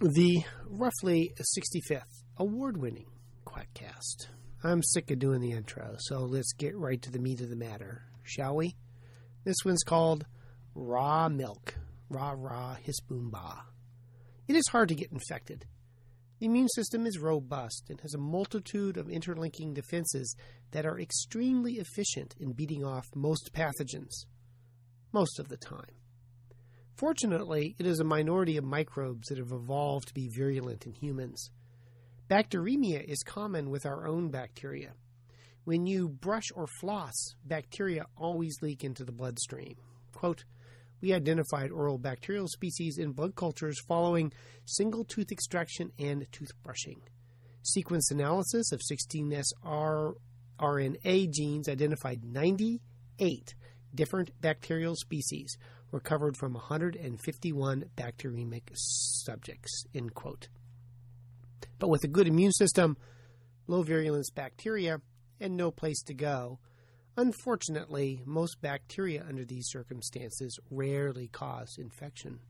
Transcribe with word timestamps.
the 0.00 0.44
roughly 0.68 1.32
65th 1.56 2.02
award 2.36 2.76
winning 2.76 3.06
Quackcast. 3.46 4.26
I'm 4.62 4.82
sick 4.82 5.10
of 5.10 5.18
doing 5.18 5.40
the 5.40 5.52
intro, 5.52 5.96
so 5.98 6.18
let's 6.18 6.52
get 6.52 6.76
right 6.76 7.00
to 7.00 7.10
the 7.10 7.18
meat 7.18 7.40
of 7.40 7.48
the 7.48 7.56
matter, 7.56 8.02
shall 8.22 8.56
we? 8.56 8.76
This 9.44 9.56
one's 9.64 9.82
called 9.82 10.26
Raw 10.74 11.30
Milk. 11.30 11.76
Rah 12.10 12.34
rah 12.36 12.74
hiss 12.74 13.00
boom 13.00 13.30
bah. 13.30 13.62
It 14.46 14.54
is 14.54 14.68
hard 14.68 14.90
to 14.90 14.94
get 14.94 15.12
infected. 15.12 15.64
The 16.40 16.46
immune 16.46 16.68
system 16.68 17.06
is 17.06 17.18
robust 17.18 17.86
and 17.88 17.98
has 18.02 18.12
a 18.12 18.18
multitude 18.18 18.98
of 18.98 19.08
interlinking 19.08 19.72
defenses 19.72 20.36
that 20.72 20.84
are 20.84 21.00
extremely 21.00 21.74
efficient 21.74 22.34
in 22.38 22.52
beating 22.52 22.84
off 22.84 23.06
most 23.14 23.50
pathogens. 23.54 24.26
Most 25.12 25.38
of 25.38 25.48
the 25.48 25.56
time. 25.56 25.94
Fortunately, 26.96 27.76
it 27.78 27.86
is 27.86 28.00
a 28.00 28.04
minority 28.04 28.56
of 28.56 28.64
microbes 28.64 29.28
that 29.28 29.36
have 29.36 29.52
evolved 29.52 30.08
to 30.08 30.14
be 30.14 30.28
virulent 30.28 30.86
in 30.86 30.94
humans. 30.94 31.50
Bacteremia 32.30 33.04
is 33.04 33.22
common 33.22 33.68
with 33.68 33.84
our 33.84 34.06
own 34.06 34.30
bacteria. 34.30 34.94
When 35.64 35.86
you 35.86 36.08
brush 36.08 36.46
or 36.54 36.66
floss, 36.66 37.34
bacteria 37.44 38.06
always 38.16 38.62
leak 38.62 38.82
into 38.82 39.04
the 39.04 39.12
bloodstream. 39.12 39.76
Quote, 40.12 40.44
we 41.02 41.12
identified 41.12 41.70
oral 41.70 41.98
bacterial 41.98 42.48
species 42.48 42.96
in 42.96 43.12
blood 43.12 43.34
cultures 43.34 43.78
following 43.86 44.32
single 44.64 45.04
tooth 45.04 45.30
extraction 45.30 45.92
and 45.98 46.26
toothbrushing. 46.32 47.00
Sequence 47.62 48.10
analysis 48.10 48.72
of 48.72 48.80
16S 48.80 49.52
RNA 50.58 51.32
genes 51.32 51.68
identified 51.68 52.24
98 52.24 53.54
different 53.96 54.30
bacterial 54.40 54.94
species 54.94 55.56
recovered 55.90 56.36
from 56.36 56.52
151 56.54 57.84
bacteremic 57.96 58.62
subjects. 58.74 59.84
End 59.94 60.14
quote. 60.14 60.48
But 61.78 61.88
with 61.88 62.04
a 62.04 62.08
good 62.08 62.28
immune 62.28 62.52
system, 62.52 62.96
low 63.66 63.82
virulence 63.82 64.30
bacteria, 64.30 65.00
and 65.40 65.56
no 65.56 65.70
place 65.70 66.02
to 66.04 66.14
go, 66.14 66.58
unfortunately, 67.16 68.22
most 68.24 68.60
bacteria 68.60 69.24
under 69.28 69.44
these 69.44 69.68
circumstances 69.68 70.58
rarely 70.70 71.28
cause 71.28 71.76
infection. 71.78 72.40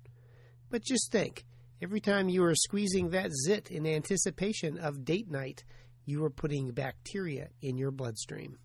But 0.70 0.85
just 0.85 1.11
think 1.11 1.45
every 1.83 2.01
time 2.01 2.29
you 2.29 2.45
are 2.45 2.55
squeezing 2.55 3.11
that 3.11 3.31
zit 3.33 3.70
in 3.70 3.87
anticipation 3.87 4.79
of 4.79 5.05
date 5.05 5.31
night, 5.31 5.65
you 6.05 6.25
are 6.25 6.31
putting 6.31 6.70
bacteria 6.70 7.48
in 7.61 7.77
your 7.77 7.91
bloodstream. 7.91 8.59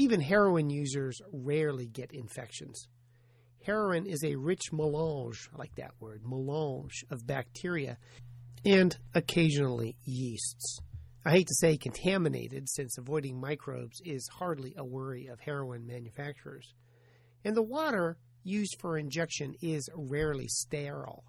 Even 0.00 0.20
heroin 0.20 0.70
users 0.70 1.20
rarely 1.32 1.88
get 1.88 2.12
infections. 2.12 2.86
Heroin 3.66 4.06
is 4.06 4.22
a 4.22 4.36
rich 4.36 4.72
melange, 4.72 5.50
I 5.52 5.58
like 5.58 5.74
that 5.74 5.90
word, 5.98 6.22
melange 6.24 7.04
of 7.10 7.26
bacteria 7.26 7.98
and 8.64 8.96
occasionally 9.16 9.96
yeasts. 10.04 10.78
I 11.24 11.32
hate 11.32 11.48
to 11.48 11.54
say 11.56 11.76
contaminated, 11.76 12.68
since 12.68 12.96
avoiding 12.96 13.40
microbes 13.40 14.00
is 14.04 14.28
hardly 14.28 14.72
a 14.78 14.84
worry 14.84 15.26
of 15.26 15.40
heroin 15.40 15.84
manufacturers. 15.84 16.74
And 17.44 17.56
the 17.56 17.62
water 17.62 18.18
used 18.44 18.76
for 18.80 18.96
injection 18.96 19.56
is 19.60 19.90
rarely 19.96 20.46
sterile. 20.46 21.24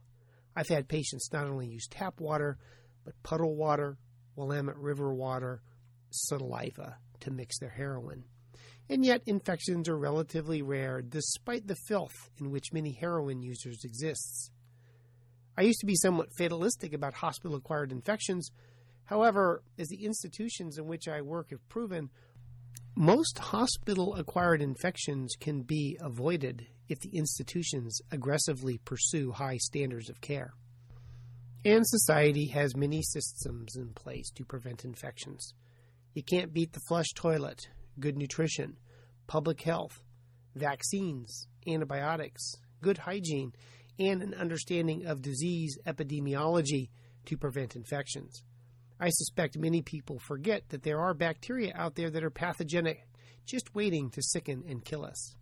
I've 0.55 0.69
had 0.69 0.87
patients 0.87 1.29
not 1.33 1.47
only 1.47 1.67
use 1.67 1.87
tap 1.87 2.21
water, 2.21 2.59
but 3.03 3.21
puddle 3.23 3.55
water, 3.55 3.97
Willamette 4.35 4.77
River 4.77 5.11
water, 5.11 5.63
saliva 6.11 6.97
to 7.21 7.31
mix 7.31 7.57
their 7.57 7.71
heroin 7.71 8.25
and 8.89 9.05
yet 9.05 9.21
infections 9.25 9.87
are 9.87 9.97
relatively 9.97 10.61
rare 10.61 11.01
despite 11.01 11.67
the 11.67 11.77
filth 11.87 12.29
in 12.39 12.49
which 12.49 12.73
many 12.73 12.91
heroin 12.91 13.41
users 13.41 13.83
exists. 13.83 14.49
I 15.57 15.61
used 15.61 15.81
to 15.81 15.85
be 15.85 15.95
somewhat 15.95 16.33
fatalistic 16.37 16.93
about 16.93 17.13
hospital 17.13 17.55
acquired 17.55 17.91
infections. 17.91 18.49
However, 19.05 19.61
as 19.77 19.89
the 19.89 20.05
institutions 20.05 20.77
in 20.77 20.85
which 20.87 21.07
I 21.07 21.21
work 21.21 21.51
have 21.51 21.67
proven, 21.69 22.09
most 22.95 23.37
hospital 23.37 24.15
acquired 24.15 24.61
infections 24.61 25.35
can 25.39 25.61
be 25.61 25.97
avoided 26.01 26.65
if 26.87 26.99
the 26.99 27.15
institutions 27.15 27.99
aggressively 28.11 28.79
pursue 28.79 29.31
high 29.31 29.57
standards 29.57 30.09
of 30.09 30.21
care. 30.21 30.53
And 31.65 31.85
society 31.85 32.47
has 32.47 32.75
many 32.75 33.01
systems 33.03 33.75
in 33.75 33.93
place 33.93 34.31
to 34.31 34.45
prevent 34.45 34.85
infections. 34.85 35.53
You 36.13 36.23
can't 36.23 36.53
beat 36.53 36.71
the 36.71 36.79
flush 36.87 37.09
toilet, 37.15 37.67
good 37.99 38.17
nutrition, 38.17 38.77
public 39.27 39.61
health, 39.61 40.01
vaccines, 40.55 41.47
antibiotics, 41.67 42.55
good 42.81 42.97
hygiene, 42.97 43.53
and 43.97 44.21
an 44.21 44.33
understanding 44.33 45.05
of 45.05 45.21
disease 45.21 45.77
epidemiology 45.85 46.89
to 47.25 47.37
prevent 47.37 47.75
infections. 47.75 48.43
I 48.99 49.09
suspect 49.09 49.57
many 49.57 49.81
people 49.81 50.19
forget 50.19 50.69
that 50.69 50.83
there 50.83 50.99
are 50.99 51.13
bacteria 51.13 51.71
out 51.75 51.95
there 51.95 52.09
that 52.09 52.23
are 52.23 52.29
pathogenic, 52.29 53.07
just 53.45 53.73
waiting 53.73 54.09
to 54.11 54.21
sicken 54.21 54.63
and 54.67 54.83
kill 54.83 55.05
us. 55.05 55.35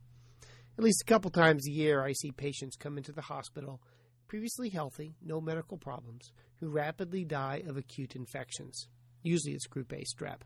At 0.77 0.83
least 0.83 1.01
a 1.01 1.05
couple 1.05 1.31
times 1.31 1.67
a 1.67 1.71
year, 1.71 2.03
I 2.03 2.13
see 2.13 2.31
patients 2.31 2.75
come 2.75 2.97
into 2.97 3.11
the 3.11 3.21
hospital, 3.21 3.81
previously 4.27 4.69
healthy, 4.69 5.15
no 5.23 5.41
medical 5.41 5.77
problems, 5.77 6.31
who 6.59 6.69
rapidly 6.69 7.25
die 7.25 7.63
of 7.67 7.77
acute 7.77 8.15
infections. 8.15 8.87
Usually 9.23 9.53
it's 9.53 9.65
group 9.65 9.91
A 9.91 10.03
strep. 10.03 10.41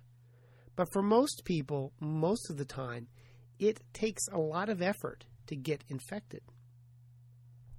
But 0.75 0.91
for 0.91 1.01
most 1.01 1.43
people, 1.45 1.93
most 1.99 2.49
of 2.49 2.57
the 2.57 2.65
time, 2.65 3.07
it 3.59 3.79
takes 3.93 4.27
a 4.27 4.39
lot 4.39 4.69
of 4.69 4.81
effort 4.81 5.25
to 5.47 5.55
get 5.55 5.83
infected. 5.89 6.41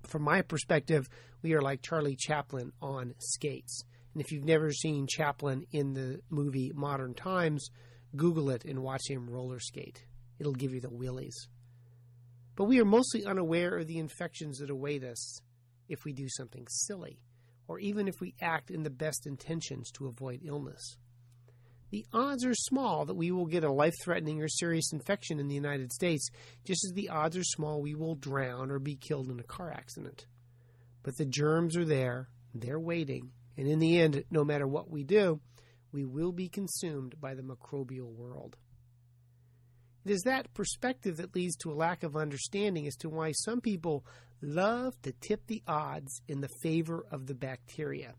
From 0.05 0.23
my 0.23 0.43
perspective, 0.43 1.09
we 1.43 1.55
are 1.55 1.63
like 1.63 1.83
Charlie 1.83 2.17
Chaplin 2.17 2.73
on 2.81 3.15
skates. 3.19 3.85
And 4.13 4.21
if 4.21 4.31
you've 4.31 4.45
never 4.45 4.73
seen 4.73 5.07
Chaplin 5.07 5.65
in 5.73 5.95
the 5.95 6.21
movie 6.29 6.71
Modern 6.75 7.15
Times, 7.15 7.71
Google 8.15 8.51
it 8.51 8.65
and 8.65 8.83
watch 8.83 9.09
him 9.09 9.31
roller 9.31 9.59
skate. 9.59 10.05
It'll 10.39 10.53
give 10.53 10.75
you 10.75 10.81
the 10.81 10.91
willies. 10.91 11.49
But 12.57 12.65
we 12.65 12.79
are 12.81 12.85
mostly 12.85 13.25
unaware 13.25 13.79
of 13.79 13.87
the 13.87 13.99
infections 13.99 14.59
that 14.59 14.69
await 14.69 15.03
us 15.03 15.41
if 15.89 16.05
we 16.05 16.13
do 16.13 16.29
something 16.29 16.67
silly, 16.69 17.21
or 17.67 17.79
even 17.79 18.07
if 18.07 18.21
we 18.21 18.35
act 18.41 18.71
in 18.71 18.83
the 18.83 18.91
best 18.91 19.27
intentions 19.27 19.91
to 19.93 20.09
avoid 20.09 20.43
illness 20.45 20.99
the 21.93 22.07
odds 22.15 22.45
are 22.47 22.55
small 22.55 23.05
that 23.05 23.15
we 23.15 23.31
will 23.31 23.45
get 23.45 23.65
a 23.65 23.71
life 23.71 23.93
threatening 24.03 24.43
or 24.43 24.49
serious 24.49 24.95
infection 24.95 25.39
in 25.39 25.47
the 25.47 25.55
United 25.55 25.93
States, 25.93 26.31
just 26.65 26.87
as 26.87 26.93
the 26.95 27.11
odds 27.11 27.37
are 27.37 27.45
small 27.45 27.83
we 27.83 27.95
will 27.95 28.15
drown 28.15 28.71
or 28.71 28.79
be 28.79 28.97
killed 28.97 29.29
in 29.29 29.39
a 29.39 29.45
car 29.45 29.71
accident. 29.71 30.25
But 31.03 31.19
the 31.19 31.27
germs 31.27 31.77
are 31.77 31.85
there, 31.85 32.31
they're 32.55 32.81
waiting, 32.81 33.33
and 33.59 33.69
in 33.69 33.79
the 33.79 34.01
end, 34.01 34.25
no 34.31 34.43
matter 34.43 34.67
what 34.67 34.91
we 34.91 35.05
do, 35.05 35.41
we 35.93 36.07
will 36.07 36.33
be 36.33 36.49
consumed 36.49 37.21
by 37.21 37.35
the 37.35 37.43
microbial 37.43 38.11
world. 38.11 38.57
It 40.07 40.13
is 40.13 40.23
that 40.23 40.55
perspective 40.55 41.19
that 41.19 41.35
leads 41.35 41.57
to 41.59 41.71
a 41.71 41.75
lack 41.75 42.05
of 42.05 42.17
understanding 42.17 42.87
as 42.87 42.97
to 42.97 43.11
why 43.11 43.33
some 43.33 43.61
people 43.61 44.07
love 44.41 44.95
to 45.03 45.13
tip 45.21 45.47
the 45.47 45.63
odds 45.69 46.23
in 46.27 46.41
the 46.41 46.49
favor 46.63 47.05
of 47.11 47.27
the 47.27 47.35
bacteria. 47.35 48.15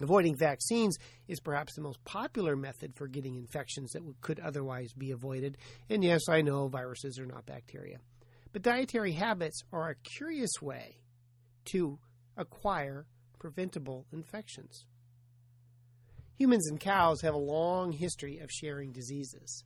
Avoiding 0.00 0.36
vaccines 0.36 0.96
is 1.28 1.40
perhaps 1.40 1.74
the 1.74 1.82
most 1.82 2.02
popular 2.04 2.56
method 2.56 2.94
for 2.94 3.06
getting 3.06 3.36
infections 3.36 3.92
that 3.92 4.02
could 4.22 4.40
otherwise 4.40 4.92
be 4.94 5.10
avoided. 5.10 5.58
And 5.90 6.02
yes, 6.02 6.22
I 6.28 6.40
know 6.40 6.68
viruses 6.68 7.18
are 7.18 7.26
not 7.26 7.46
bacteria. 7.46 7.98
But 8.52 8.62
dietary 8.62 9.12
habits 9.12 9.62
are 9.72 9.90
a 9.90 9.94
curious 9.94 10.60
way 10.62 10.96
to 11.66 11.98
acquire 12.36 13.06
preventable 13.38 14.06
infections. 14.12 14.86
Humans 16.38 16.68
and 16.70 16.80
cows 16.80 17.20
have 17.20 17.34
a 17.34 17.38
long 17.38 17.92
history 17.92 18.38
of 18.38 18.50
sharing 18.50 18.92
diseases. 18.92 19.64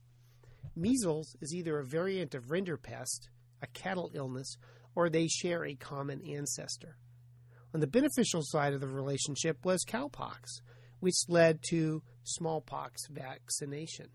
Measles 0.75 1.37
is 1.41 1.53
either 1.55 1.79
a 1.79 1.85
variant 1.85 2.35
of 2.35 2.47
rinderpest, 2.47 3.29
a 3.61 3.67
cattle 3.67 4.11
illness, 4.13 4.57
or 4.93 5.09
they 5.09 5.27
share 5.27 5.65
a 5.65 5.75
common 5.75 6.21
ancestor. 6.21 6.97
On 7.75 7.81
the 7.81 7.87
beneficial 7.87 8.41
side 8.41 8.71
of 8.71 8.79
the 8.79 8.87
relationship 8.87 9.65
was 9.65 9.83
cowpox, 9.83 10.61
which 11.01 11.27
led 11.27 11.59
to 11.71 12.01
smallpox 12.23 13.01
vaccination. 13.09 14.07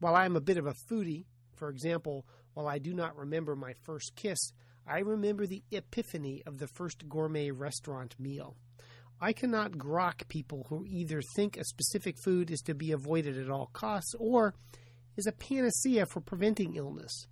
While 0.00 0.14
I 0.14 0.24
am 0.24 0.34
a 0.34 0.40
bit 0.40 0.56
of 0.56 0.64
a 0.66 0.72
foodie, 0.90 1.26
for 1.54 1.68
example, 1.68 2.24
while 2.54 2.66
I 2.66 2.78
do 2.78 2.94
not 2.94 3.18
remember 3.18 3.54
my 3.54 3.74
first 3.82 4.16
kiss, 4.16 4.38
I 4.86 5.00
remember 5.00 5.46
the 5.46 5.62
epiphany 5.72 6.42
of 6.46 6.56
the 6.56 6.68
first 6.68 7.06
gourmet 7.06 7.50
restaurant 7.50 8.14
meal. 8.18 8.56
I 9.20 9.34
cannot 9.34 9.72
grok 9.72 10.26
people 10.28 10.64
who 10.70 10.86
either 10.86 11.20
think 11.36 11.58
a 11.58 11.64
specific 11.64 12.16
food 12.24 12.50
is 12.50 12.60
to 12.60 12.74
be 12.74 12.92
avoided 12.92 13.36
at 13.36 13.50
all 13.50 13.68
costs 13.74 14.14
or 14.18 14.54
is 15.18 15.26
a 15.26 15.32
panacea 15.32 16.06
for 16.06 16.22
preventing 16.22 16.76
illness, 16.76 17.26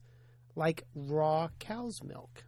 like 0.54 0.84
raw 0.94 1.48
cow's 1.58 2.02
milk. 2.04 2.44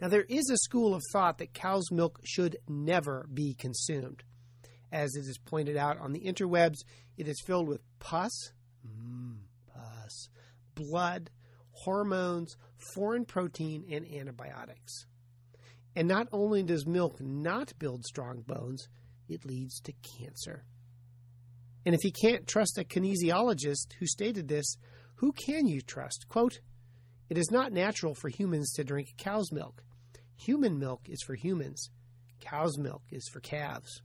Now, 0.00 0.08
there 0.08 0.26
is 0.28 0.50
a 0.50 0.58
school 0.58 0.94
of 0.94 1.02
thought 1.12 1.38
that 1.38 1.54
cow's 1.54 1.90
milk 1.90 2.20
should 2.24 2.58
never 2.68 3.26
be 3.32 3.54
consumed. 3.54 4.22
As 4.92 5.14
it 5.16 5.20
is 5.20 5.38
pointed 5.38 5.76
out 5.76 5.98
on 5.98 6.12
the 6.12 6.20
interwebs, 6.20 6.78
it 7.16 7.28
is 7.28 7.42
filled 7.46 7.68
with 7.68 7.80
pus, 7.98 8.52
mm, 8.86 9.38
pus, 9.72 10.28
blood, 10.74 11.30
hormones, 11.70 12.56
foreign 12.94 13.24
protein, 13.24 13.84
and 13.90 14.06
antibiotics. 14.06 15.06
And 15.94 16.06
not 16.06 16.28
only 16.30 16.62
does 16.62 16.86
milk 16.86 17.20
not 17.20 17.72
build 17.78 18.04
strong 18.04 18.42
bones, 18.42 18.88
it 19.28 19.46
leads 19.46 19.80
to 19.80 19.92
cancer. 20.18 20.64
And 21.86 21.94
if 21.94 22.04
you 22.04 22.12
can't 22.12 22.46
trust 22.46 22.78
a 22.78 22.84
kinesiologist 22.84 23.94
who 23.98 24.06
stated 24.06 24.48
this, 24.48 24.76
who 25.16 25.32
can 25.32 25.66
you 25.66 25.80
trust? 25.80 26.26
Quote, 26.28 26.60
It 27.30 27.38
is 27.38 27.50
not 27.50 27.72
natural 27.72 28.14
for 28.14 28.28
humans 28.28 28.72
to 28.72 28.84
drink 28.84 29.14
cow's 29.16 29.50
milk. 29.50 29.82
Human 30.36 30.78
milk 30.78 31.08
is 31.08 31.22
for 31.22 31.34
humans. 31.34 31.90
Cow's 32.40 32.78
milk 32.78 33.02
is 33.10 33.28
for 33.28 33.40
calves. 33.40 34.02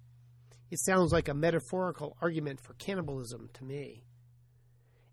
It 0.72 0.80
sounds 0.80 1.12
like 1.12 1.28
a 1.28 1.33
metaphorical 1.33 2.16
argument 2.22 2.62
for 2.62 2.74
cannibalism 2.75 3.50
to 3.56 3.66
me. 3.66 4.06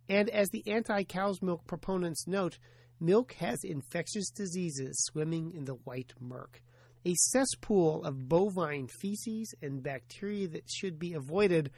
And 0.08 0.30
as 0.30 0.48
the 0.50 0.66
anti 0.68 1.02
cow's 1.02 1.42
milk 1.42 1.66
proponents 1.66 2.26
note, 2.26 2.58
milk 3.00 3.34
has 3.34 3.64
infectious 3.64 4.30
diseases 4.30 4.96
swimming 5.04 5.52
in 5.52 5.64
the 5.64 5.74
white 5.74 6.14
murk, 6.20 6.62
a 7.04 7.14
cesspool 7.14 8.04
of 8.04 8.28
bovine 8.28 8.86
feces 8.86 9.52
and 9.60 9.82
bacteria 9.82 10.48
that 10.48 10.70
should 10.70 10.98
be 10.98 11.12
avoided. 11.12 11.72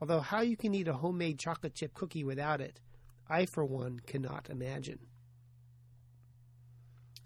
Although, 0.00 0.20
how 0.20 0.40
you 0.40 0.56
can 0.56 0.74
eat 0.74 0.88
a 0.88 0.94
homemade 0.94 1.38
chocolate 1.38 1.74
chip 1.74 1.92
cookie 1.92 2.24
without 2.24 2.60
it, 2.60 2.80
I, 3.28 3.46
for 3.46 3.64
one, 3.64 4.00
cannot 4.06 4.48
imagine. 4.48 5.00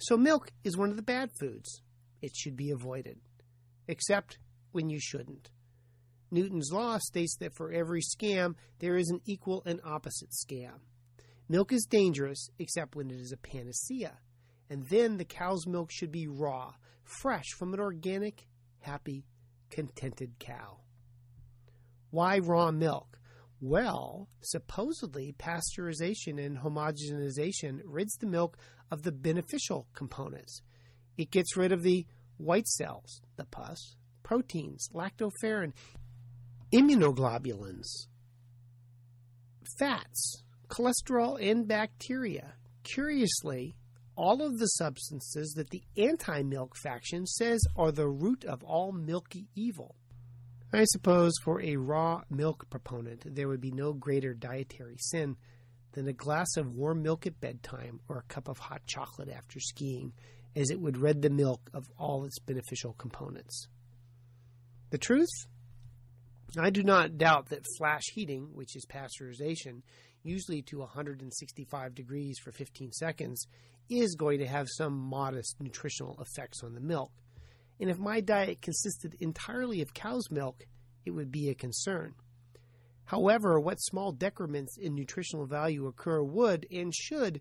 So, 0.02 0.16
milk 0.16 0.50
is 0.64 0.76
one 0.76 0.90
of 0.90 0.96
the 0.96 1.02
bad 1.02 1.31
foods. 1.38 1.81
It 2.20 2.34
should 2.34 2.56
be 2.56 2.72
avoided, 2.72 3.20
except 3.87 4.38
when 4.72 4.90
you 4.90 4.99
shouldn't. 5.00 5.52
Newton's 6.28 6.72
law 6.72 6.99
states 6.99 7.37
that 7.38 7.54
for 7.54 7.70
every 7.70 8.00
scam, 8.00 8.56
there 8.81 8.96
is 8.96 9.10
an 9.10 9.20
equal 9.26 9.62
and 9.64 9.81
opposite 9.84 10.31
scam. 10.31 10.81
Milk 11.49 11.72
is 11.72 11.87
dangerous 11.88 12.50
except 12.58 12.96
when 12.96 13.12
it 13.12 13.20
is 13.20 13.31
a 13.31 13.37
panacea, 13.37 14.19
and 14.69 14.84
then 14.88 15.19
the 15.19 15.25
cow's 15.25 15.69
milk 15.69 15.93
should 15.93 16.10
be 16.10 16.26
raw, 16.26 16.72
fresh 17.04 17.50
from 17.56 17.72
an 17.72 17.78
organic, 17.78 18.49
happy, 18.81 19.25
contented 19.70 20.32
cow. 20.40 20.78
Why 22.10 22.40
raw 22.40 22.72
milk? 22.72 23.20
Well, 23.60 24.28
supposedly 24.40 25.37
pasteurization 25.38 26.44
and 26.44 26.58
homogenization 26.58 27.82
rids 27.84 28.16
the 28.16 28.26
milk 28.26 28.58
of 28.93 29.03
the 29.03 29.11
beneficial 29.11 29.89
components. 29.94 30.61
It 31.17 31.31
gets 31.31 31.56
rid 31.56 31.73
of 31.73 31.83
the 31.83 32.06
white 32.37 32.69
cells, 32.69 33.23
the 33.37 33.47
pus, 33.47 33.97
proteins, 34.23 34.87
lactoferrin, 34.93 35.73
immunoglobulins, 36.75 38.06
fats, 39.79 40.43
cholesterol, 40.69 41.41
and 41.41 41.67
bacteria. 41.67 42.53
Curiously, 42.85 43.77
all 44.15 44.43
of 44.43 44.59
the 44.59 44.67
substances 44.67 45.55
that 45.56 45.71
the 45.71 45.83
anti 45.97 46.43
milk 46.43 46.77
faction 46.77 47.27
says 47.27 47.65
are 47.75 47.93
the 47.93 48.09
root 48.09 48.45
of 48.45 48.62
all 48.62 48.93
milky 48.93 49.49
evil. 49.55 49.95
I 50.71 50.85
suppose 50.85 51.33
for 51.43 51.62
a 51.62 51.77
raw 51.77 52.23
milk 52.29 52.69
proponent, 52.69 53.35
there 53.35 53.49
would 53.49 53.61
be 53.61 53.71
no 53.71 53.95
greater 53.95 54.35
dietary 54.35 54.97
sin 54.99 55.37
than 55.93 56.09
a 56.09 56.12
glass 56.12 56.56
of 56.56 56.75
warm 56.75 57.03
milk 57.03 57.27
at 57.27 57.41
bedtime 57.41 58.00
or 58.09 58.19
a 58.19 58.33
cup 58.33 58.49
of 58.49 58.59
hot 58.59 58.83
chocolate 58.87 59.29
after 59.29 59.61
skiing, 59.61 60.12
as 60.56 60.71
it 60.71 60.81
would 60.81 60.97
rid 60.97 61.23
the 61.23 61.31
milk 61.31 61.71
of 61.73 61.89
all 61.99 62.25
its 62.25 62.39
beneficial 62.39 62.93
components. 62.94 63.69
The 64.91 64.99
truth? 64.99 65.47
I 66.59 66.71
do 66.71 66.83
not 66.83 67.17
doubt 67.17 67.49
that 67.49 67.65
flash 67.79 68.03
heating, 68.12 68.49
which 68.53 68.77
is 68.77 68.85
pasteurization, 68.85 69.83
usually 70.23 70.62
to 70.62 70.81
165 70.81 71.95
degrees 71.95 72.38
for 72.38 72.53
15 72.53 72.93
seconds, 72.93 73.47
is 73.88 74.15
going 74.15 74.38
to 74.38 74.47
have 74.47 74.69
some 74.71 74.93
modest 74.93 75.56
nutritional 75.61 76.19
effects 76.21 76.62
on 76.62 76.75
the 76.75 76.81
milk. 76.81 77.11
And 77.81 77.91
if 77.91 77.99
my 77.99 78.21
diet 78.21 78.61
consisted 78.61 79.17
entirely 79.21 79.81
of 79.81 79.95
cow's 79.95 80.31
milk, 80.31 80.67
it 81.05 81.11
would 81.11 81.33
be 81.33 81.49
a 81.49 81.55
concern. 81.55 82.15
However, 83.04 83.60
what 83.60 83.81
small 83.81 84.12
decrements 84.12 84.78
in 84.78 84.94
nutritional 84.94 85.46
value 85.46 85.87
occur 85.87 86.22
would 86.22 86.66
and 86.70 86.94
should 86.94 87.40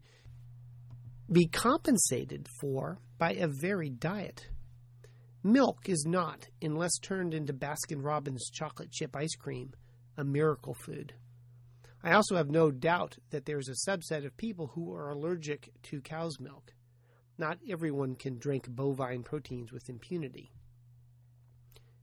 be 1.32 1.48
compensated 1.48 2.48
for 2.60 3.00
by 3.18 3.34
a 3.34 3.48
varied 3.48 4.00
diet. 4.00 4.48
Milk 5.44 5.88
is 5.88 6.06
not, 6.06 6.48
unless 6.62 6.98
turned 7.02 7.34
into 7.34 7.54
Baskin 7.54 8.04
Robbins 8.04 8.50
chocolate 8.52 8.92
chip 8.92 9.16
ice 9.16 9.36
cream, 9.36 9.74
a 10.18 10.24
miracle 10.24 10.74
food. 10.74 11.14
I 12.04 12.14
also 12.14 12.36
have 12.36 12.50
no 12.50 12.72
doubt 12.72 13.18
that 13.30 13.46
there 13.46 13.60
is 13.60 13.70
a 13.70 13.90
subset 13.90 14.26
of 14.26 14.36
people 14.38 14.68
who 14.68 14.94
are 14.94 15.10
allergic 15.10 15.72
to 15.84 16.02
cow's 16.02 16.40
milk. 16.40 16.74
Not 17.38 17.60
everyone 17.70 18.16
can 18.16 18.38
drink 18.38 18.68
bovine 18.70 19.24
proteins 19.24 19.72
with 19.72 19.90
impunity. 19.90 20.52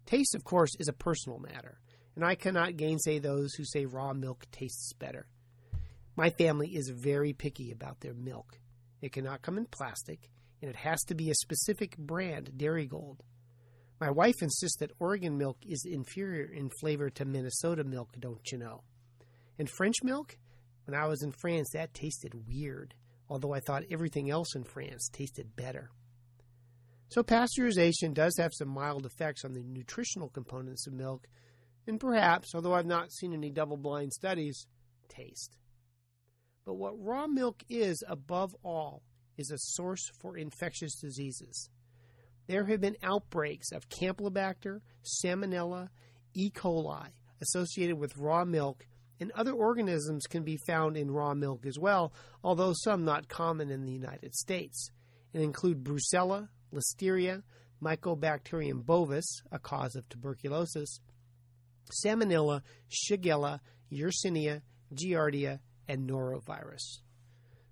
Taste, 0.07 0.35
of 0.35 0.43
course, 0.43 0.71
is 0.79 0.89
a 0.89 0.93
personal 0.93 1.39
matter, 1.39 1.81
and 2.19 2.27
I 2.27 2.35
cannot 2.35 2.77
gainsay 2.77 3.21
those 3.21 3.55
who 3.55 3.65
say 3.65 3.87
raw 3.87 4.13
milk 4.13 4.45
tastes 4.51 4.93
better. 4.95 5.29
My 6.17 6.31
family 6.31 6.67
is 6.75 6.91
very 6.93 7.33
picky 7.33 7.71
about 7.71 8.01
their 8.01 8.13
milk. 8.13 8.59
It 9.01 9.13
cannot 9.13 9.43
come 9.43 9.57
in 9.57 9.67
plastic, 9.67 10.29
and 10.61 10.69
it 10.69 10.75
has 10.75 11.01
to 11.05 11.15
be 11.15 11.31
a 11.31 11.35
specific 11.37 11.97
brand, 11.97 12.55
Darigold. 12.57 13.21
My 14.01 14.11
wife 14.11 14.35
insists 14.43 14.79
that 14.79 14.91
Oregon 14.99 15.39
milk 15.39 15.59
is 15.65 15.87
inferior 15.89 16.47
in 16.53 16.71
flavor 16.81 17.09
to 17.09 17.25
Minnesota 17.25 17.85
milk, 17.85 18.11
don't 18.19 18.51
you 18.51 18.59
know? 18.59 18.83
And 19.57 19.71
French 19.71 20.03
milk? 20.03 20.37
When 20.87 21.01
I 21.01 21.07
was 21.07 21.23
in 21.23 21.31
France, 21.31 21.71
that 21.73 21.95
tasted 21.95 22.49
weird, 22.49 22.95
although 23.29 23.55
I 23.55 23.61
thought 23.61 23.85
everything 23.93 24.29
else 24.29 24.57
in 24.57 24.65
France 24.65 25.09
tasted 25.13 25.55
better. 25.55 25.93
So, 27.11 27.23
pasteurization 27.23 28.13
does 28.13 28.37
have 28.39 28.51
some 28.53 28.71
mild 28.71 29.07
effects 29.07 29.45
on 29.45 29.53
the 29.53 29.63
nutritional 29.63 30.29
components 30.29 30.89
of 30.89 30.95
milk, 30.95 31.29
and 31.89 31.99
perhaps, 31.99 32.55
although 32.55 32.75
I've 32.75 32.87
not 32.87 33.11
seen 33.11 33.33
any 33.33 33.51
double 33.51 33.79
blind 33.79 34.13
studies, 34.13 34.67
taste. 35.09 35.57
But 36.67 36.75
what 36.75 37.03
raw 37.03 37.27
milk 37.27 37.65
is, 37.71 38.05
above 38.07 38.55
all, 38.63 39.03
is 39.39 39.51
a 39.51 39.59
source 39.59 40.11
for 40.21 40.37
infectious 40.37 41.01
diseases. 41.01 41.71
There 42.47 42.67
have 42.67 42.83
been 42.83 42.99
outbreaks 43.03 43.73
of 43.73 43.89
Campylobacter, 43.89 44.81
Salmonella, 45.03 45.89
E. 46.35 46.51
coli 46.51 47.09
associated 47.41 47.99
with 47.99 48.19
raw 48.19 48.45
milk, 48.45 48.87
and 49.19 49.33
other 49.33 49.53
organisms 49.53 50.27
can 50.27 50.43
be 50.43 50.59
found 50.67 50.97
in 50.97 51.11
raw 51.11 51.33
milk 51.33 51.65
as 51.65 51.79
well, 51.79 52.13
although 52.45 52.75
some 52.75 53.05
not 53.05 53.29
common 53.29 53.71
in 53.71 53.87
the 53.87 53.93
United 53.93 54.35
States, 54.35 54.91
and 55.33 55.43
include 55.43 55.85
Brucella, 55.85 56.49
Listeria, 56.73 57.43
Mycobacterium 57.83 58.85
bovis, 58.85 59.43
a 59.51 59.59
cause 59.59 59.95
of 59.95 60.09
tuberculosis, 60.09 61.01
Salmonella, 61.91 62.63
Shigella, 62.91 63.61
Yersinia, 63.93 64.63
Giardia, 64.95 65.61
and 65.87 66.09
norovirus. 66.09 67.01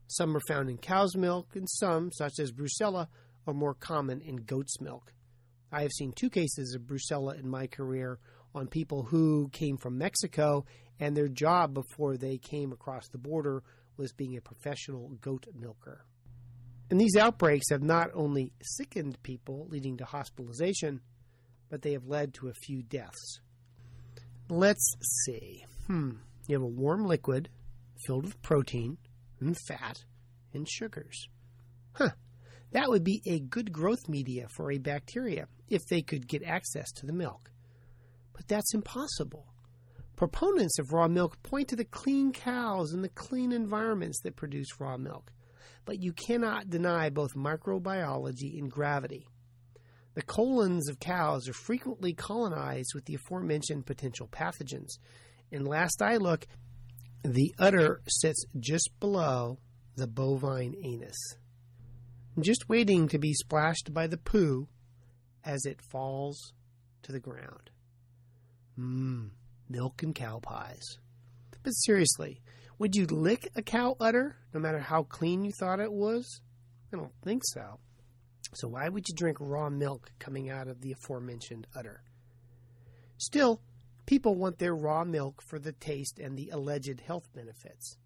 Some 0.08 0.36
are 0.36 0.42
found 0.48 0.70
in 0.70 0.78
cow's 0.78 1.16
milk, 1.16 1.56
and 1.56 1.68
some, 1.68 2.10
such 2.12 2.38
as 2.38 2.52
Brucella, 2.52 3.08
are 3.46 3.54
more 3.54 3.74
common 3.74 4.20
in 4.20 4.36
goat's 4.36 4.80
milk. 4.80 5.12
I 5.72 5.82
have 5.82 5.92
seen 5.92 6.12
two 6.12 6.30
cases 6.30 6.74
of 6.74 6.82
Brucella 6.82 7.38
in 7.38 7.48
my 7.48 7.66
career 7.66 8.18
on 8.54 8.68
people 8.68 9.02
who 9.02 9.48
came 9.52 9.76
from 9.76 9.98
Mexico, 9.98 10.64
and 10.98 11.16
their 11.16 11.28
job 11.28 11.74
before 11.74 12.16
they 12.16 12.38
came 12.38 12.72
across 12.72 13.08
the 13.08 13.18
border 13.18 13.62
was 13.96 14.12
being 14.12 14.36
a 14.36 14.40
professional 14.40 15.10
goat 15.20 15.46
milker. 15.54 16.04
And 16.90 17.00
these 17.00 17.16
outbreaks 17.16 17.70
have 17.70 17.82
not 17.82 18.10
only 18.14 18.52
sickened 18.62 19.20
people, 19.22 19.66
leading 19.68 19.96
to 19.96 20.04
hospitalization, 20.04 21.00
but 21.68 21.82
they 21.82 21.92
have 21.92 22.06
led 22.06 22.34
to 22.34 22.48
a 22.48 22.54
few 22.54 22.82
deaths. 22.82 23.40
Let's 24.48 24.94
see. 25.24 25.64
Hmm. 25.86 26.10
You 26.46 26.54
have 26.54 26.62
a 26.62 26.66
warm 26.66 27.06
liquid 27.06 27.48
filled 28.06 28.24
with 28.24 28.42
protein 28.42 28.98
and 29.40 29.56
fat 29.66 30.04
and 30.54 30.68
sugars. 30.68 31.28
Huh. 31.92 32.10
That 32.72 32.88
would 32.88 33.04
be 33.04 33.22
a 33.26 33.40
good 33.40 33.72
growth 33.72 34.08
media 34.08 34.46
for 34.48 34.70
a 34.70 34.78
bacteria 34.78 35.48
if 35.68 35.86
they 35.86 36.02
could 36.02 36.28
get 36.28 36.42
access 36.44 36.90
to 36.92 37.06
the 37.06 37.12
milk. 37.12 37.50
But 38.32 38.48
that's 38.48 38.74
impossible. 38.74 39.46
Proponents 40.14 40.78
of 40.78 40.92
raw 40.92 41.08
milk 41.08 41.42
point 41.42 41.68
to 41.68 41.76
the 41.76 41.84
clean 41.84 42.32
cows 42.32 42.92
and 42.92 43.02
the 43.02 43.08
clean 43.08 43.52
environments 43.52 44.20
that 44.22 44.36
produce 44.36 44.80
raw 44.80 44.96
milk 44.96 45.32
but 45.86 46.02
you 46.02 46.12
cannot 46.12 46.68
deny 46.68 47.08
both 47.08 47.34
microbiology 47.34 48.58
and 48.58 48.70
gravity. 48.70 49.28
The 50.16 50.22
colons 50.22 50.88
of 50.88 50.98
cows 50.98 51.46
are 51.46 51.52
frequently 51.52 52.14
colonized 52.14 52.94
with 52.94 53.04
the 53.04 53.16
aforementioned 53.16 53.84
potential 53.84 54.26
pathogens. 54.26 54.96
And 55.52 55.68
last 55.68 56.00
I 56.00 56.16
look, 56.16 56.46
the 57.22 57.54
udder 57.58 58.00
sits 58.08 58.46
just 58.58 58.88
below 58.98 59.58
the 59.94 60.06
bovine 60.06 60.74
anus, 60.82 61.18
just 62.40 62.66
waiting 62.66 63.08
to 63.08 63.18
be 63.18 63.34
splashed 63.34 63.92
by 63.92 64.06
the 64.06 64.16
poo 64.16 64.68
as 65.44 65.66
it 65.66 65.82
falls 65.82 66.54
to 67.02 67.12
the 67.12 67.20
ground. 67.20 67.70
Mmm, 68.78 69.32
milk 69.68 70.02
and 70.02 70.14
cow 70.14 70.38
pies. 70.38 70.96
But 71.62 71.72
seriously, 71.72 72.40
would 72.78 72.96
you 72.96 73.04
lick 73.04 73.50
a 73.54 73.60
cow 73.60 73.96
udder, 74.00 74.36
no 74.54 74.60
matter 74.60 74.80
how 74.80 75.02
clean 75.02 75.44
you 75.44 75.52
thought 75.52 75.78
it 75.78 75.92
was? 75.92 76.40
I 76.90 76.96
don't 76.96 77.12
think 77.22 77.42
so. 77.44 77.80
So 78.54 78.68
why 78.68 78.88
would 78.88 79.08
you 79.08 79.14
drink 79.14 79.38
raw 79.40 79.68
milk 79.68 80.10
coming 80.18 80.48
out 80.50 80.68
of 80.68 80.80
the 80.80 80.92
aforementioned 80.92 81.66
udder? 81.74 82.02
Still, 83.18 83.60
people 84.06 84.34
want 84.34 84.58
their 84.58 84.74
raw 84.74 85.04
milk 85.04 85.42
for 85.42 85.58
the 85.58 85.72
taste 85.72 86.18
and 86.18 86.36
the 86.36 86.50
alleged 86.50 87.00
health 87.00 87.28
benefits. 87.34 87.96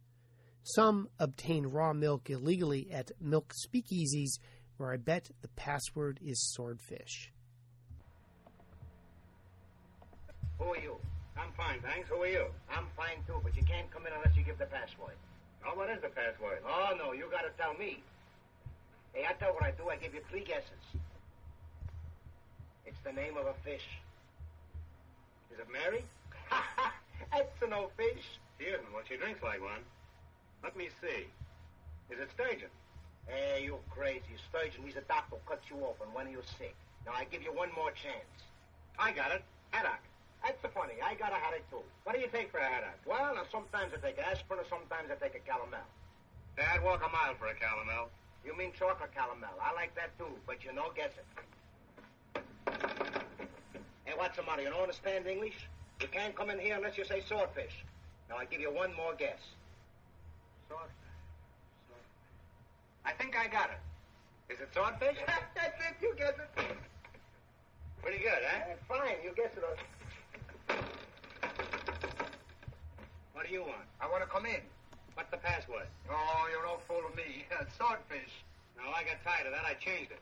Some 0.62 1.08
obtain 1.18 1.66
raw 1.66 1.92
milk 1.92 2.30
illegally 2.30 2.90
at 2.90 3.10
milk 3.20 3.52
speakeasies 3.54 4.38
where 4.76 4.92
I 4.92 4.96
bet 4.96 5.30
the 5.42 5.48
password 5.48 6.20
is 6.24 6.52
swordfish. 6.52 7.32
Who 10.58 10.64
are 10.72 10.78
you? 10.78 10.96
I'm 11.36 11.52
fine, 11.56 11.80
thanks. 11.80 12.08
Who 12.08 12.22
are 12.22 12.26
you? 12.28 12.46
I'm 12.70 12.86
fine 12.96 13.24
too, 13.26 13.40
but 13.42 13.56
you 13.56 13.62
can't 13.62 13.90
come 13.90 14.06
in 14.06 14.12
unless 14.12 14.36
you 14.36 14.42
give 14.42 14.58
the 14.58 14.66
password. 14.66 15.16
Oh, 15.66 15.76
what 15.76 15.90
is 15.90 16.00
the 16.02 16.08
password? 16.08 16.62
Oh, 16.66 16.94
no, 16.96 17.12
you 17.12 17.28
gotta 17.30 17.50
tell 17.58 17.74
me. 17.74 18.02
Hey, 19.12 19.26
I 19.28 19.32
tell 19.34 19.52
what 19.54 19.64
I 19.64 19.72
do, 19.72 19.88
I 19.90 19.96
give 19.96 20.14
you 20.14 20.20
three 20.30 20.44
guesses. 20.44 20.84
It's 22.86 23.00
the 23.04 23.12
name 23.12 23.36
of 23.36 23.46
a 23.46 23.54
fish. 23.64 23.86
Is 25.52 25.58
it 25.58 25.66
Mary? 25.70 26.04
That's 27.32 27.50
no 27.68 27.90
fish. 27.96 28.22
She 28.58 28.66
isn't. 28.66 28.92
Well, 28.92 29.02
she 29.08 29.16
drinks 29.16 29.42
like 29.42 29.62
one. 29.62 29.82
Let 30.62 30.76
me 30.76 30.88
see. 31.00 31.26
Is 32.10 32.18
it 32.18 32.30
sturgeon? 32.34 32.70
Hey, 33.26 33.64
you 33.64 33.78
crazy. 33.90 34.34
Sturgeon, 34.50 34.82
he's 34.84 34.96
a 34.96 35.06
doctor 35.06 35.36
who 35.38 35.42
cuts 35.46 35.66
you 35.70 35.78
open 35.82 36.10
when 36.12 36.30
you're 36.30 36.46
sick. 36.58 36.74
Now, 37.06 37.12
I 37.14 37.24
give 37.30 37.42
you 37.42 37.52
one 37.54 37.70
more 37.74 37.90
chance. 37.90 38.30
I 38.98 39.12
got 39.12 39.32
it. 39.32 39.42
Haddock. 39.70 40.02
That's 40.42 40.60
the 40.62 40.68
funny. 40.68 40.94
I 41.04 41.14
got 41.14 41.32
a 41.32 41.38
headache 41.38 41.68
too. 41.70 41.84
What 42.04 42.14
do 42.14 42.20
you 42.20 42.28
take 42.32 42.50
for 42.50 42.58
a 42.58 42.66
haddock? 42.66 42.98
Well, 43.06 43.34
now 43.34 43.46
sometimes 43.52 43.92
I 43.94 44.00
take 44.00 44.18
aspirin, 44.18 44.60
or 44.60 44.68
sometimes 44.68 45.10
I 45.12 45.16
take 45.20 45.36
a 45.36 45.42
calomel. 45.44 45.84
Dad, 46.56 46.82
walk 46.82 47.04
a 47.06 47.10
mile 47.12 47.34
for 47.38 47.46
a 47.48 47.54
calomel. 47.54 48.08
You 48.44 48.56
mean 48.56 48.72
chocolate 48.78 49.10
calomel? 49.14 49.52
I 49.62 49.74
like 49.74 49.94
that 49.94 50.16
too, 50.18 50.32
but 50.46 50.64
you 50.64 50.72
know, 50.72 50.90
guess 50.96 51.10
it. 51.16 52.42
Hey, 54.04 54.12
what's 54.16 54.36
the 54.36 54.42
matter? 54.42 54.62
You 54.62 54.70
don't 54.70 54.82
understand 54.82 55.26
English? 55.26 55.68
You 56.00 56.08
can't 56.08 56.34
come 56.34 56.50
in 56.50 56.58
here 56.58 56.76
unless 56.76 56.96
you 56.96 57.04
say 57.04 57.22
swordfish. 57.28 57.84
Now, 58.28 58.36
I 58.36 58.44
give 58.46 58.60
you 58.60 58.72
one 58.72 58.94
more 58.96 59.14
guess. 59.18 59.38
Swordfish. 60.68 60.94
Swordfish. 61.86 63.04
I 63.04 63.12
think 63.12 63.36
I 63.36 63.46
got 63.48 63.70
it. 63.70 64.52
Is 64.52 64.60
it 64.60 64.68
swordfish? 64.72 65.16
That's 65.26 65.78
it. 65.78 65.96
You 66.00 66.14
guess 66.16 66.34
it. 66.34 66.64
Pretty 68.02 68.18
good, 68.18 68.40
huh? 68.42 68.72
Uh, 68.72 68.76
fine. 68.88 69.16
You 69.22 69.32
guess 69.36 69.50
it. 69.56 69.62
What 73.34 73.46
do 73.46 73.52
you 73.52 73.60
want? 73.60 73.86
I 74.00 74.08
want 74.08 74.22
to 74.22 74.28
come 74.28 74.46
in. 74.46 74.60
What's 75.20 75.32
the 75.32 75.36
password? 75.36 75.86
Oh, 76.10 76.48
you're 76.50 76.64
no 76.64 76.78
fool 76.88 77.06
of 77.06 77.14
me. 77.14 77.44
Swordfish. 77.76 78.32
No, 78.74 78.84
I 78.84 79.02
got 79.04 79.22
tired 79.22 79.46
of 79.46 79.52
that. 79.52 79.66
I 79.66 79.74
changed 79.74 80.12
it. 80.12 80.20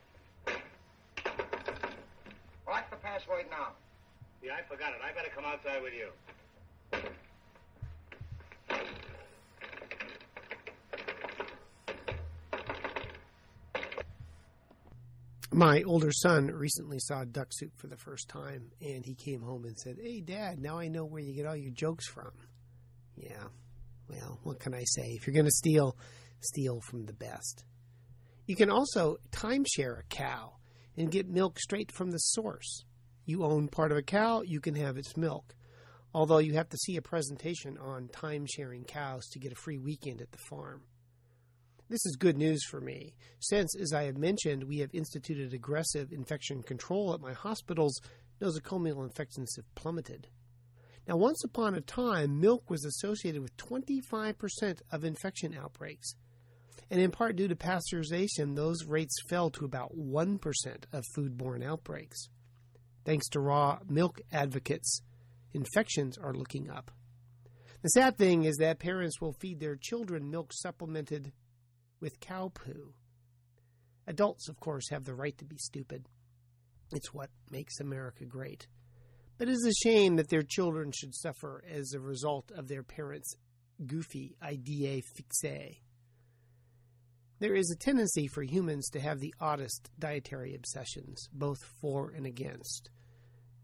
What's 2.64 2.90
the 2.90 2.96
password 2.96 3.46
now? 3.48 3.68
Yeah, 4.42 4.54
I 4.58 4.62
forgot 4.68 4.88
it. 4.90 4.96
I 5.00 5.12
better 5.12 5.28
come 5.32 5.44
outside 5.44 5.80
with 5.84 5.92
you. 5.94 6.08
My 15.52 15.84
older 15.84 16.10
son 16.10 16.48
recently 16.48 16.98
saw 16.98 17.22
Duck 17.22 17.52
Soup 17.52 17.70
for 17.76 17.86
the 17.86 17.96
first 17.96 18.28
time, 18.28 18.72
and 18.80 19.06
he 19.06 19.14
came 19.14 19.42
home 19.42 19.64
and 19.64 19.78
said, 19.78 19.98
Hey, 20.02 20.20
Dad, 20.20 20.60
now 20.60 20.76
I 20.76 20.88
know 20.88 21.04
where 21.04 21.22
you 21.22 21.34
get 21.34 21.46
all 21.46 21.54
your 21.54 21.70
jokes 21.70 22.08
from. 22.08 22.32
Yeah, 23.16 23.44
well, 24.08 24.40
what 24.42 24.60
can 24.60 24.74
I 24.74 24.84
say? 24.84 25.16
If 25.16 25.26
you're 25.26 25.34
going 25.34 25.46
to 25.46 25.50
steal, 25.50 25.96
steal 26.40 26.80
from 26.80 27.06
the 27.06 27.12
best. 27.12 27.64
You 28.46 28.56
can 28.56 28.70
also 28.70 29.18
timeshare 29.30 30.00
a 30.00 30.04
cow 30.08 30.54
and 30.96 31.10
get 31.10 31.28
milk 31.28 31.58
straight 31.58 31.92
from 31.92 32.10
the 32.10 32.18
source. 32.18 32.84
You 33.24 33.44
own 33.44 33.68
part 33.68 33.92
of 33.92 33.98
a 33.98 34.02
cow, 34.02 34.42
you 34.42 34.60
can 34.60 34.74
have 34.74 34.96
its 34.96 35.16
milk. 35.16 35.54
Although 36.14 36.38
you 36.38 36.54
have 36.54 36.70
to 36.70 36.78
see 36.78 36.96
a 36.96 37.02
presentation 37.02 37.76
on 37.76 38.08
timesharing 38.08 38.86
cows 38.86 39.26
to 39.32 39.38
get 39.38 39.52
a 39.52 39.56
free 39.56 39.78
weekend 39.78 40.22
at 40.22 40.32
the 40.32 40.38
farm. 40.38 40.82
This 41.90 42.04
is 42.04 42.16
good 42.16 42.36
news 42.36 42.64
for 42.64 42.80
me, 42.80 43.14
since, 43.40 43.74
as 43.78 43.92
I 43.92 44.04
have 44.04 44.16
mentioned, 44.16 44.64
we 44.64 44.78
have 44.78 44.94
instituted 44.94 45.54
aggressive 45.54 46.12
infection 46.12 46.62
control 46.62 47.14
at 47.14 47.20
my 47.20 47.32
hospitals, 47.32 47.98
nosocomial 48.40 49.04
infections 49.04 49.54
have 49.56 49.74
plummeted. 49.74 50.28
Now, 51.08 51.16
once 51.16 51.42
upon 51.42 51.74
a 51.74 51.80
time, 51.80 52.38
milk 52.38 52.68
was 52.68 52.84
associated 52.84 53.40
with 53.40 53.56
25% 53.56 54.82
of 54.92 55.04
infection 55.04 55.56
outbreaks. 55.58 56.12
And 56.90 57.00
in 57.00 57.10
part 57.10 57.36
due 57.36 57.48
to 57.48 57.56
pasteurization, 57.56 58.54
those 58.54 58.84
rates 58.84 59.14
fell 59.26 59.48
to 59.50 59.64
about 59.64 59.96
1% 59.96 60.38
of 60.92 61.04
foodborne 61.16 61.64
outbreaks. 61.64 62.28
Thanks 63.06 63.26
to 63.30 63.40
raw 63.40 63.78
milk 63.88 64.20
advocates, 64.30 65.00
infections 65.54 66.18
are 66.18 66.34
looking 66.34 66.68
up. 66.68 66.90
The 67.80 67.88
sad 67.88 68.18
thing 68.18 68.44
is 68.44 68.56
that 68.56 68.78
parents 68.78 69.18
will 69.18 69.32
feed 69.32 69.60
their 69.60 69.76
children 69.76 70.30
milk 70.30 70.52
supplemented 70.52 71.32
with 72.00 72.20
cow 72.20 72.52
poo. 72.52 72.92
Adults, 74.06 74.48
of 74.50 74.60
course, 74.60 74.90
have 74.90 75.04
the 75.04 75.14
right 75.14 75.36
to 75.38 75.46
be 75.46 75.56
stupid. 75.56 76.06
It's 76.92 77.14
what 77.14 77.30
makes 77.50 77.80
America 77.80 78.26
great. 78.26 78.66
But 79.38 79.48
it 79.48 79.52
is 79.52 79.64
a 79.64 79.88
shame 79.88 80.16
that 80.16 80.28
their 80.28 80.42
children 80.42 80.90
should 80.92 81.14
suffer 81.14 81.62
as 81.70 81.92
a 81.92 82.00
result 82.00 82.50
of 82.50 82.66
their 82.66 82.82
parents' 82.82 83.36
goofy 83.86 84.36
idea 84.42 85.00
fixe. 85.00 85.76
There 87.38 87.54
is 87.54 87.70
a 87.70 87.76
tendency 87.76 88.26
for 88.26 88.42
humans 88.42 88.88
to 88.90 89.00
have 89.00 89.20
the 89.20 89.32
oddest 89.40 89.90
dietary 89.96 90.56
obsessions, 90.56 91.28
both 91.32 91.62
for 91.80 92.10
and 92.10 92.26
against. 92.26 92.90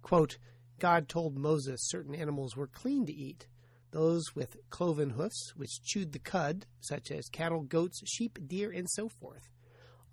Quote, 0.03 0.39
God 0.79 1.09
told 1.09 1.37
Moses 1.37 1.81
certain 1.89 2.15
animals 2.15 2.57
were 2.57 2.69
clean 2.69 3.05
to 3.07 3.13
eat, 3.13 3.49
those 3.91 4.23
with 4.35 4.57
cloven 4.71 5.11
hoofs, 5.11 5.55
which 5.57 5.83
chewed 5.83 6.13
the 6.13 6.21
cud, 6.21 6.67
such 6.81 7.11
as 7.11 7.29
cattle, 7.29 7.63
goats, 7.63 8.01
sheep, 8.07 8.39
deer, 8.47 8.71
and 8.71 8.89
so 8.89 9.09
forth. 9.09 9.51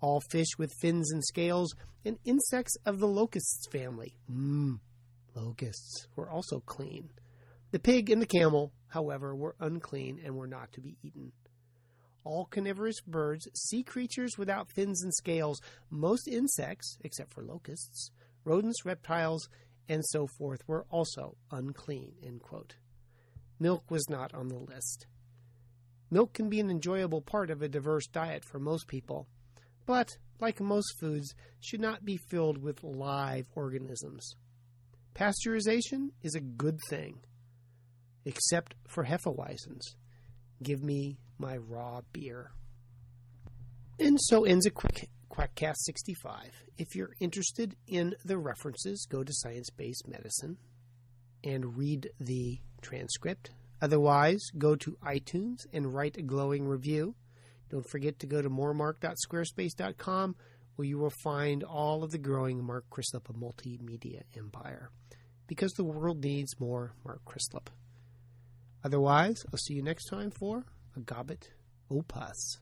All 0.00 0.20
fish 0.30 0.58
with 0.58 0.72
fins 0.80 1.12
and 1.12 1.24
scales, 1.24 1.72
and 2.04 2.18
insects 2.24 2.76
of 2.84 2.98
the 2.98 3.06
locusts 3.06 3.68
family. 3.70 4.16
Mmm, 4.28 4.80
locusts 5.34 6.06
were 6.16 6.30
also 6.30 6.60
clean. 6.60 7.10
The 7.70 7.78
pig 7.78 8.10
and 8.10 8.20
the 8.20 8.26
camel, 8.26 8.72
however, 8.88 9.34
were 9.34 9.56
unclean 9.58 10.20
and 10.24 10.36
were 10.36 10.46
not 10.46 10.72
to 10.72 10.80
be 10.80 10.98
eaten. 11.02 11.32
All 12.24 12.44
carnivorous 12.44 13.00
birds, 13.00 13.48
sea 13.54 13.82
creatures 13.82 14.38
without 14.38 14.70
fins 14.70 15.02
and 15.02 15.12
scales, 15.14 15.60
most 15.90 16.28
insects, 16.28 16.98
except 17.02 17.32
for 17.32 17.42
locusts, 17.42 18.10
rodents, 18.44 18.84
reptiles, 18.84 19.48
and 19.88 20.04
so 20.04 20.26
forth, 20.26 20.60
were 20.66 20.86
also 20.90 21.36
unclean. 21.50 22.12
Milk 23.58 23.90
was 23.90 24.08
not 24.08 24.32
on 24.34 24.48
the 24.48 24.58
list. 24.58 25.06
Milk 26.10 26.34
can 26.34 26.48
be 26.48 26.60
an 26.60 26.70
enjoyable 26.70 27.22
part 27.22 27.50
of 27.50 27.62
a 27.62 27.68
diverse 27.68 28.06
diet 28.06 28.44
for 28.44 28.58
most 28.58 28.86
people, 28.86 29.26
but, 29.86 30.18
like 30.40 30.60
most 30.60 30.98
foods, 31.00 31.34
should 31.58 31.80
not 31.80 32.04
be 32.04 32.16
filled 32.16 32.58
with 32.58 32.84
live 32.84 33.46
organisms. 33.54 34.36
Pasteurization 35.14 36.10
is 36.22 36.34
a 36.34 36.40
good 36.40 36.78
thing, 36.88 37.20
except 38.24 38.74
for 38.88 39.04
Hefeweizens. 39.04 39.94
Give 40.62 40.82
me 40.82 41.18
my 41.38 41.56
raw 41.56 42.00
beer. 42.12 42.52
And 43.98 44.18
so 44.20 44.44
ends 44.44 44.66
a 44.66 44.70
quick 44.70 45.08
Quackcast 45.30 45.76
65. 45.84 46.50
If 46.78 46.94
you're 46.94 47.14
interested 47.20 47.76
in 47.86 48.14
the 48.24 48.38
references, 48.38 49.06
go 49.08 49.22
to 49.22 49.32
Science 49.32 49.70
Based 49.70 50.06
Medicine 50.08 50.58
and 51.44 51.76
read 51.76 52.10
the 52.20 52.60
transcript. 52.80 53.50
Otherwise, 53.80 54.40
go 54.58 54.76
to 54.76 54.96
iTunes 55.04 55.66
and 55.72 55.92
write 55.92 56.16
a 56.16 56.22
glowing 56.22 56.66
review. 56.66 57.14
Don't 57.70 57.88
forget 57.88 58.18
to 58.20 58.26
go 58.26 58.42
to 58.42 58.50
moremark.squarespace.com 58.50 60.36
where 60.76 60.86
you 60.86 60.98
will 60.98 61.12
find 61.22 61.62
all 61.62 62.02
of 62.02 62.10
the 62.10 62.18
growing 62.18 62.64
Mark 62.64 62.84
Crislip 62.90 63.24
multimedia 63.34 64.22
empire. 64.36 64.90
Because 65.46 65.72
the 65.72 65.84
world 65.84 66.22
needs 66.22 66.58
more 66.58 66.92
Mark 67.04 67.20
Crislip. 67.24 67.66
Otherwise, 68.84 69.44
I'll 69.52 69.58
see 69.58 69.74
you 69.74 69.82
next 69.82 70.06
time 70.06 70.30
for 70.30 70.64
a 70.96 71.00
Gobbet 71.00 71.50
Opus. 71.90 72.58